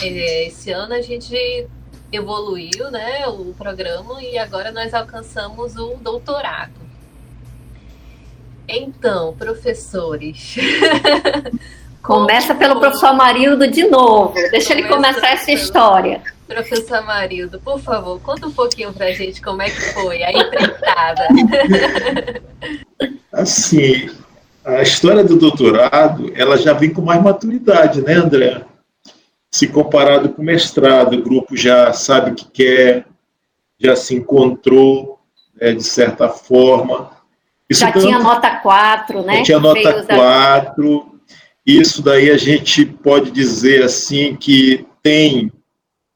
[0.02, 1.66] é, esse ano a gente
[2.12, 3.26] evoluiu, né?
[3.26, 6.87] O programa e agora nós alcançamos o doutorado.
[8.68, 10.56] Então, professores.
[12.02, 14.34] Começa pelo professor Marildo de novo.
[14.50, 16.22] Deixa ele começar essa história.
[16.46, 21.28] Professor Marildo, por favor, conta um pouquinho pra gente como é que foi a empreitada.
[23.30, 24.08] Assim,
[24.64, 28.64] a história do doutorado, ela já vem com mais maturidade, né, André?
[29.50, 33.06] Se comparado com o mestrado, o grupo já sabe o que quer,
[33.78, 35.18] já se encontrou,
[35.60, 37.17] né, de certa forma.
[37.68, 39.36] Isso já tanto, tinha nota 4, né?
[39.38, 41.20] Já tinha nota 4.
[41.66, 45.52] Isso daí a gente pode dizer assim que tem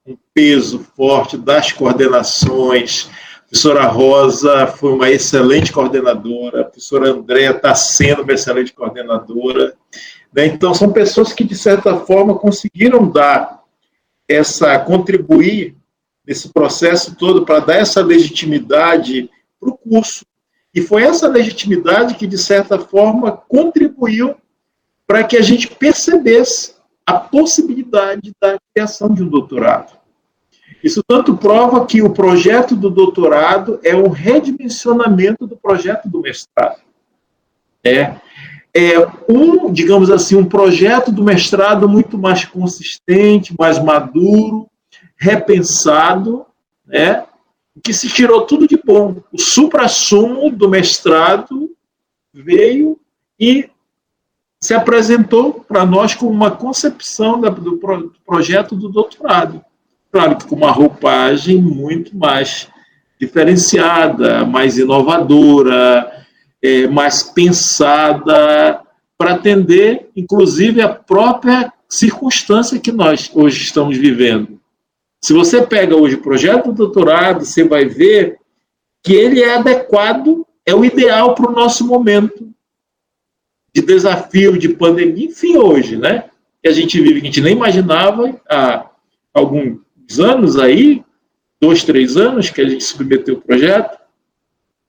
[0.06, 3.10] um peso forte das coordenações.
[3.36, 9.74] A professora Rosa foi uma excelente coordenadora, a professora Andréa está sendo uma excelente coordenadora.
[10.32, 10.46] Né?
[10.46, 13.62] Então, são pessoas que, de certa forma, conseguiram dar
[14.26, 15.76] essa, contribuir
[16.26, 19.28] nesse processo todo para dar essa legitimidade
[19.60, 20.24] para o curso.
[20.74, 24.34] E foi essa legitimidade que, de certa forma, contribuiu
[25.06, 26.74] para que a gente percebesse
[27.06, 29.98] a possibilidade da criação de um doutorado.
[30.82, 36.80] Isso tanto prova que o projeto do doutorado é um redimensionamento do projeto do mestrado.
[37.84, 38.14] É,
[38.74, 44.66] é, um, digamos assim, um projeto do mestrado muito mais consistente, mais maduro,
[45.16, 46.46] repensado,
[46.86, 47.24] né,
[47.80, 49.22] que se tirou tudo de bom.
[49.32, 51.70] O supra-sumo do mestrado
[52.32, 52.98] veio
[53.38, 53.68] e
[54.60, 57.80] se apresentou para nós como uma concepção do
[58.24, 59.64] projeto do doutorado.
[60.10, 62.68] Claro que com uma roupagem muito mais
[63.18, 66.26] diferenciada, mais inovadora,
[66.62, 68.80] é, mais pensada
[69.18, 74.61] para atender, inclusive, a própria circunstância que nós hoje estamos vivendo.
[75.24, 78.38] Se você pega hoje o projeto do doutorado, você vai ver
[79.02, 82.52] que ele é adequado, é o ideal para o nosso momento
[83.72, 86.24] de desafio, de pandemia, enfim, hoje, né?
[86.60, 88.90] Que a gente vive, que a gente nem imaginava há
[89.32, 89.78] alguns
[90.18, 91.04] anos aí,
[91.60, 93.96] dois, três anos que a gente submeteu o projeto,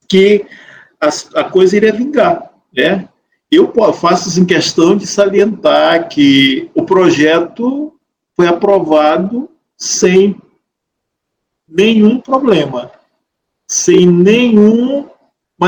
[0.08, 0.44] que
[1.00, 1.08] a,
[1.40, 3.08] a coisa iria vingar, né?
[3.50, 7.92] Eu faço assim, questão de salientar que o projeto
[8.34, 10.40] foi aprovado sem
[11.68, 12.90] nenhum problema,
[13.66, 15.10] sem nenhuma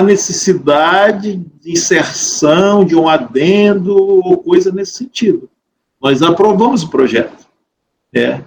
[0.04, 5.48] necessidade de inserção, de um adendo ou coisa nesse sentido.
[6.00, 7.46] Nós aprovamos o projeto.
[8.14, 8.42] É.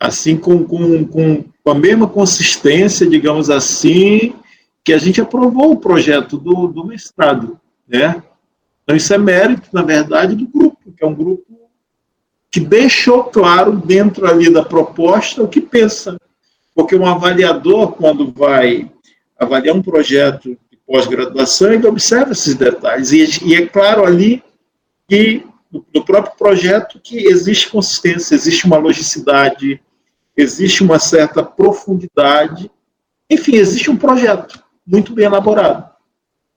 [0.00, 4.34] Assim, com, com, com, a mesma consistência, digamos assim,
[4.82, 7.60] que a gente aprovou o projeto do, do mestrado.
[7.86, 8.22] Né?
[8.82, 11.44] Então, isso é mérito, na verdade, do grupo, que é um grupo
[12.58, 16.18] que deixou claro dentro ali da proposta o que pensa.
[16.74, 18.90] Porque um avaliador, quando vai
[19.38, 23.12] avaliar um projeto de pós-graduação, ele observa esses detalhes.
[23.12, 24.42] E, e, é claro ali
[25.08, 25.46] que,
[25.94, 29.80] no próprio projeto, que existe consistência, existe uma logicidade,
[30.36, 32.68] existe uma certa profundidade.
[33.30, 35.88] Enfim, existe um projeto muito bem elaborado.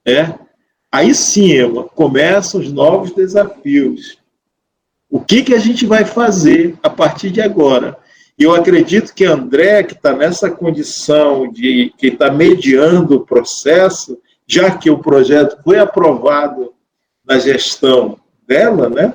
[0.03, 0.33] É?
[0.91, 4.20] Aí sim, Eva, começam os novos desafios.
[5.11, 7.97] O que, que a gente vai fazer a partir de agora?
[8.39, 14.71] Eu acredito que André, que está nessa condição de que está mediando o processo, já
[14.71, 16.73] que o projeto foi aprovado
[17.25, 19.13] na gestão dela, né?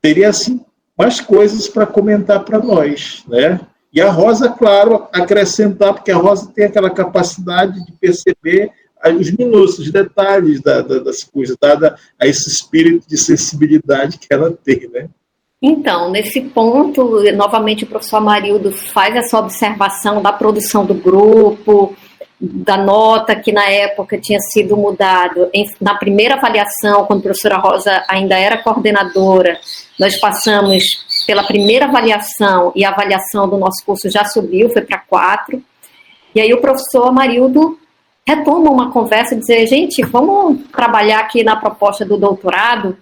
[0.00, 0.64] Teria assim
[0.96, 3.60] mais coisas para comentar para nós, né?
[3.92, 8.70] E a Rosa, claro, acrescentar, porque a Rosa tem aquela capacidade de perceber
[9.14, 14.26] os minúsculos, os detalhes da, da, das coisas, dada a esse espírito de sensibilidade que
[14.30, 15.08] ela tem, né?
[15.60, 21.96] Então, nesse ponto, novamente o professor Amarildo faz essa observação da produção do grupo,
[22.38, 25.50] da nota que na época tinha sido mudado.
[25.80, 29.58] Na primeira avaliação, quando a professora Rosa ainda era coordenadora,
[29.98, 30.84] nós passamos
[31.26, 35.62] pela primeira avaliação e a avaliação do nosso curso já subiu, foi para quatro.
[36.34, 37.78] E aí o professor Amarildo
[38.26, 42.96] retoma uma conversa e dizer, gente, vamos trabalhar aqui na proposta do doutorado.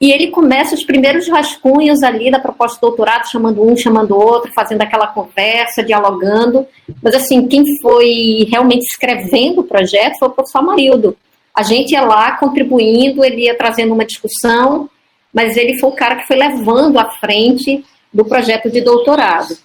[0.00, 4.52] E ele começa os primeiros rascunhos ali da proposta do doutorado, chamando um, chamando outro,
[4.52, 6.66] fazendo aquela conversa, dialogando.
[7.00, 11.16] Mas, assim, quem foi realmente escrevendo o projeto foi o professor Amarildo.
[11.54, 14.90] A gente ia lá contribuindo, ele ia trazendo uma discussão,
[15.32, 19.56] mas ele foi o cara que foi levando à frente do projeto de doutorado.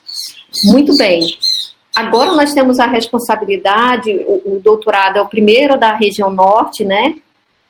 [0.65, 1.21] Muito bem.
[1.99, 7.15] Agora nós temos a responsabilidade, o, o doutorado é o primeiro da região norte, né?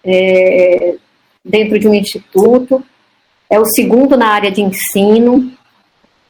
[0.04, 0.96] É,
[1.44, 2.84] dentro de um instituto,
[3.50, 5.52] é o segundo na área de ensino,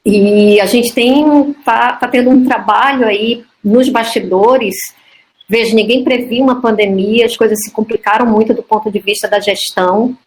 [0.06, 4.76] e a gente tem tá, tá tendo um trabalho aí nos bastidores.
[5.48, 9.42] Veja, ninguém previu uma pandemia, as coisas se complicaram muito do ponto de vista da
[9.42, 10.18] gestão.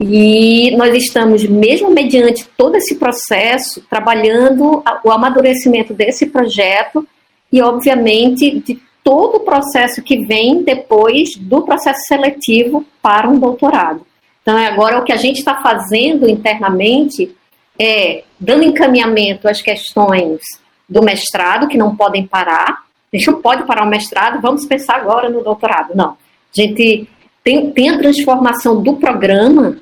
[0.00, 7.06] E nós estamos, mesmo mediante todo esse processo, trabalhando o amadurecimento desse projeto
[7.52, 14.06] e, obviamente, de todo o processo que vem depois do processo seletivo para um doutorado.
[14.42, 17.34] Então, é agora o que a gente está fazendo internamente
[17.78, 20.40] é dando encaminhamento às questões
[20.88, 22.84] do mestrado, que não podem parar.
[23.12, 25.94] A gente não pode parar o mestrado, vamos pensar agora no doutorado.
[25.94, 26.10] Não.
[26.10, 26.16] A
[26.60, 27.08] gente
[27.42, 29.78] tem, tem a transformação do programa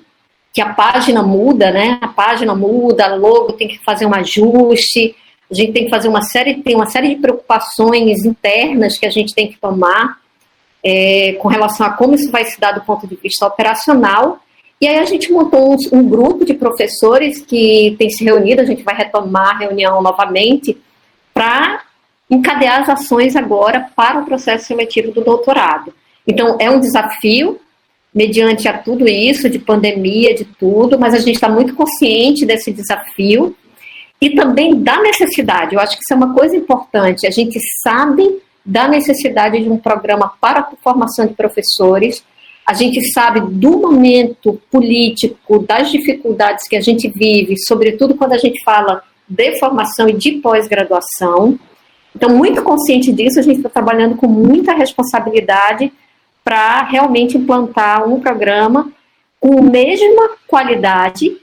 [0.57, 1.99] que a página muda, né?
[2.01, 5.15] A página muda, logo tem que fazer um ajuste,
[5.51, 9.11] a gente tem que fazer uma série, tem uma série de preocupações internas que a
[9.11, 10.17] gente tem que tomar
[10.83, 14.41] é, com relação a como isso vai se dar do ponto de vista operacional.
[14.81, 18.65] E aí a gente montou um, um grupo de professores que tem se reunido, a
[18.65, 20.75] gente vai retomar a reunião novamente
[21.35, 21.83] para
[22.31, 25.93] encadear as ações agora para o processo seletivo do doutorado.
[26.27, 27.61] Então, é um desafio,
[28.17, 32.73] mediante a tudo isso, de pandemia, de tudo, mas a gente está muito consciente desse
[32.73, 33.55] desafio
[34.19, 35.75] e também da necessidade.
[35.75, 37.27] Eu acho que isso é uma coisa importante.
[37.27, 42.25] A gente sabe da necessidade de um programa para a formação de professores.
[42.65, 48.39] a gente sabe do momento político, das dificuldades que a gente vive, sobretudo quando a
[48.39, 51.57] gente fala de formação e de pós-graduação.
[52.15, 55.93] Então, muito consciente disso, a gente está trabalhando com muita responsabilidade
[56.47, 58.89] para realmente implantar um programa
[59.41, 61.37] com a mesma qualidade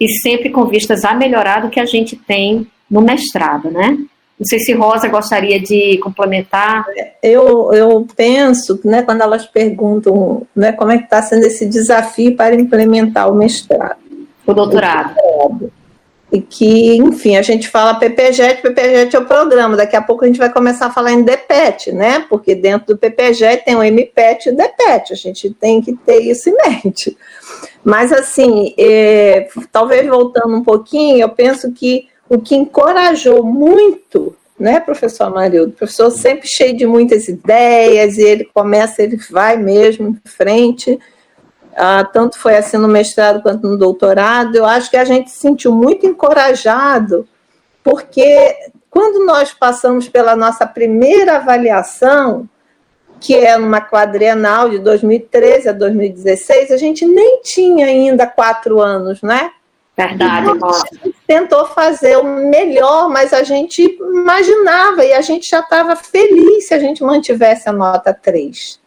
[0.00, 3.90] e sempre com vistas a melhorar do que a gente tem no mestrado, né?
[3.90, 6.84] Não sei se Rosa gostaria de complementar.
[7.22, 12.34] Eu, eu penso, né, quando elas perguntam né, como é que está sendo esse desafio
[12.34, 13.98] para implementar o mestrado.
[14.44, 15.14] O doutorado.
[15.18, 15.72] O doutorado.
[16.30, 20.26] E que, enfim, a gente fala PPGET, PPGET é o programa, daqui a pouco a
[20.26, 22.26] gente vai começar a falar em DPET, né?
[22.28, 26.20] Porque dentro do PPGET tem o MPET e o DPET, a gente tem que ter
[26.20, 27.16] isso em mente.
[27.82, 34.80] Mas, assim, é, talvez voltando um pouquinho, eu penso que o que encorajou muito, né,
[34.80, 35.70] professor Amarildo?
[35.72, 40.98] O professor sempre cheio de muitas ideias, e ele começa, ele vai mesmo em frente
[41.78, 45.38] ah, tanto foi assim no mestrado quanto no doutorado, eu acho que a gente se
[45.38, 47.26] sentiu muito encorajado,
[47.82, 48.54] porque
[48.90, 52.48] quando nós passamos pela nossa primeira avaliação,
[53.20, 59.22] que é numa quadrienal de 2013 a 2016, a gente nem tinha ainda quatro anos,
[59.22, 59.50] né?
[59.96, 65.50] Verdade, então, a gente tentou fazer o melhor, mas a gente imaginava e a gente
[65.50, 68.80] já estava feliz se a gente mantivesse a nota 3.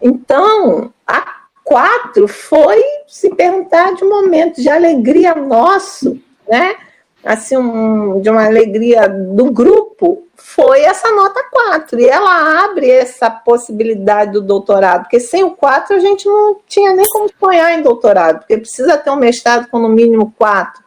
[0.00, 1.35] Então, a
[1.66, 6.16] quatro foi se perguntar de um momento de alegria nosso,
[6.48, 6.76] né?
[7.24, 11.98] Assim, um, de uma alegria do grupo, foi essa nota 4.
[11.98, 16.94] E ela abre essa possibilidade do doutorado, porque sem o 4 a gente não tinha
[16.94, 20.84] nem como sonhar em doutorado, porque precisa ter um mestrado com no mínimo 4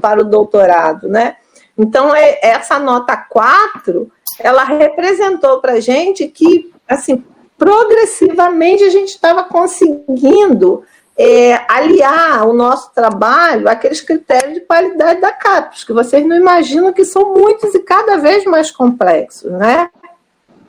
[0.00, 1.36] para o doutorado, né?
[1.76, 4.10] Então, é, essa nota 4,
[4.40, 7.22] ela representou para a gente que, assim,
[7.62, 10.82] progressivamente a gente estava conseguindo
[11.16, 16.92] é, aliar o nosso trabalho àqueles critérios de qualidade da CAPES, que vocês não imaginam
[16.92, 19.88] que são muitos e cada vez mais complexos, né?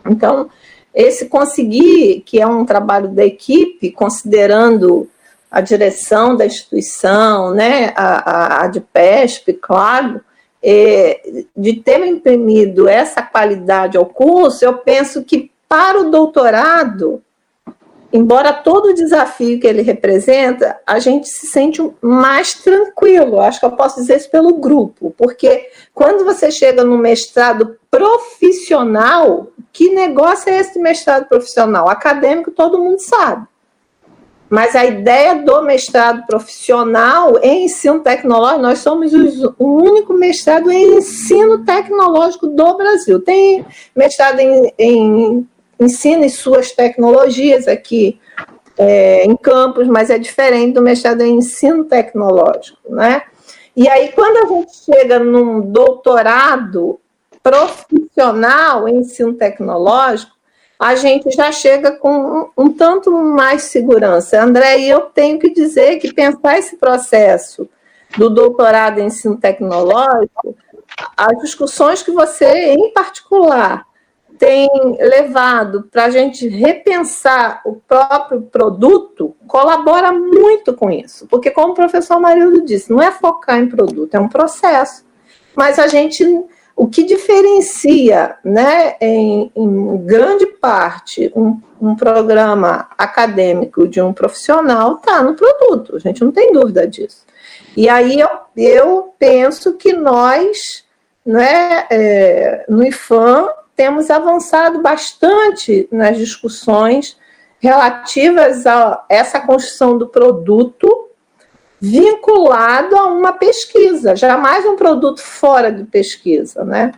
[0.08, 0.52] Então,
[0.94, 5.10] esse conseguir, que é um trabalho da equipe, considerando
[5.50, 10.22] a direção da instituição, né, a, a, a de PESP, claro,
[10.62, 17.24] é, de ter imprimido essa qualidade ao curso, eu penso que para o doutorado,
[18.14, 23.42] embora todo o desafio que ele representa, a gente se sente mais tranquilo.
[23.42, 29.48] Acho que eu posso dizer isso pelo grupo, porque quando você chega no mestrado profissional,
[29.72, 31.90] que negócio é esse de mestrado profissional?
[31.90, 33.48] Acadêmico, todo mundo sabe.
[34.48, 40.98] Mas a ideia do mestrado profissional em ensino tecnológico, nós somos o único mestrado em
[40.98, 43.20] ensino tecnológico do Brasil.
[43.20, 43.66] Tem
[43.96, 45.50] mestrado em, em
[45.80, 48.20] ensina suas tecnologias aqui
[48.78, 53.24] é, em campus, mas é diferente do mestrado em ensino tecnológico, né?
[53.76, 57.00] E aí, quando a gente chega num doutorado
[57.42, 60.34] profissional em ensino tecnológico,
[60.80, 64.42] a gente já chega com um, um tanto mais segurança.
[64.42, 67.68] André, e eu tenho que dizer que pensar esse processo
[68.18, 70.56] do doutorado em ensino tecnológico,
[71.18, 73.86] as discussões que você, em particular,
[74.44, 74.70] tem
[75.00, 81.26] levado para a gente repensar o próprio produto colabora muito com isso.
[81.28, 85.06] Porque, como o professor Marildo disse, não é focar em produto, é um processo.
[85.56, 86.26] Mas a gente,
[86.76, 94.96] o que diferencia, né, em, em grande parte, um, um programa acadêmico de um profissional
[94.96, 97.24] está no produto, a gente não tem dúvida disso.
[97.78, 100.84] E aí eu, eu penso que nós,
[101.26, 107.18] né, é, no IFAM, temos avançado bastante nas discussões
[107.60, 111.10] relativas a essa construção do produto
[111.80, 116.94] vinculado a uma pesquisa, jamais um produto fora de pesquisa, né?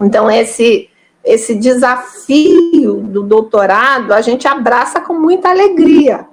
[0.00, 0.88] Então esse
[1.24, 6.26] esse desafio do doutorado a gente abraça com muita alegria,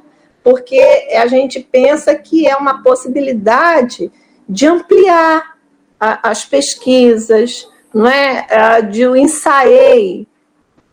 [0.43, 0.81] porque
[1.15, 4.11] a gente pensa que é uma possibilidade
[4.47, 5.55] de ampliar
[5.97, 10.27] a, as pesquisas, não é, é de o ensaiei,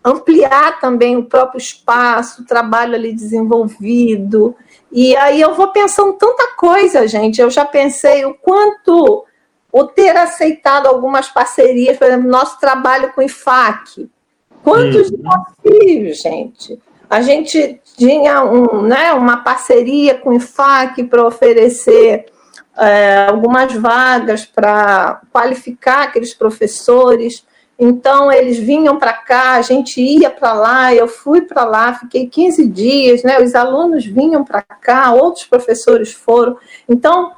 [0.05, 4.55] ampliar também o próprio espaço, o trabalho ali desenvolvido.
[4.91, 7.41] E aí eu vou pensando tanta coisa, gente.
[7.41, 9.25] Eu já pensei o quanto
[9.71, 14.09] o ter aceitado algumas parcerias, por exemplo, nosso trabalho com o IFAC.
[14.63, 15.17] Quantos uhum.
[15.17, 16.79] desafios, gente.
[17.09, 22.27] A gente tinha um, né, uma parceria com o IFAC para oferecer
[22.79, 27.45] é, algumas vagas para qualificar aqueles professores
[27.81, 32.27] Então, eles vinham para cá, a gente ia para lá, eu fui para lá, fiquei
[32.27, 33.41] 15 dias, né?
[33.41, 36.57] Os alunos vinham para cá, outros professores foram.
[36.89, 37.33] Então,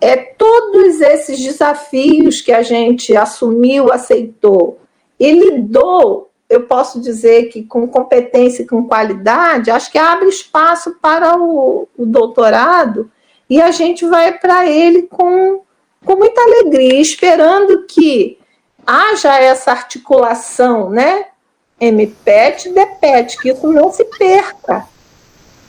[0.00, 4.78] é todos esses desafios que a gente assumiu, aceitou
[5.20, 10.96] e lidou, eu posso dizer que com competência e com qualidade, acho que abre espaço
[11.02, 13.10] para o, o doutorado
[13.48, 15.62] e a gente vai para ele com,
[16.04, 18.38] com muita alegria, esperando que
[18.86, 21.26] haja essa articulação, né?
[21.80, 24.86] MPET, DPET, que isso não se perca,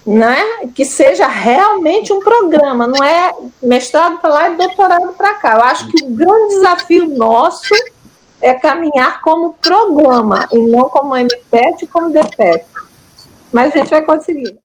[0.06, 0.42] né?
[0.74, 5.56] Que seja realmente um programa, não é mestrado para lá e doutorado para cá.
[5.56, 7.74] Eu acho que o grande desafio nosso
[8.42, 12.66] é caminhar como programa e não como MPET e como DPET.
[13.52, 14.58] Mas a gente vai conseguir.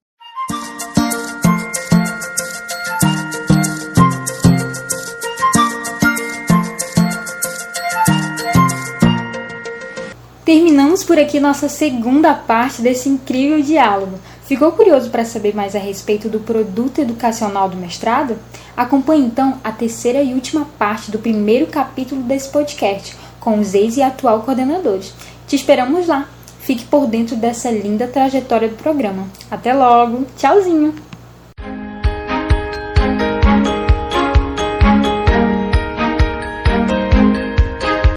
[10.45, 14.19] Terminamos por aqui nossa segunda parte desse incrível diálogo.
[14.43, 18.37] Ficou curioso para saber mais a respeito do produto educacional do mestrado?
[18.77, 23.97] Acompanhe então a terceira e última parte do primeiro capítulo desse podcast, com os ex
[23.97, 25.15] e atual coordenadores.
[25.47, 26.29] Te esperamos lá.
[26.59, 29.27] Fique por dentro dessa linda trajetória do programa.
[29.49, 30.27] Até logo.
[30.37, 30.93] Tchauzinho!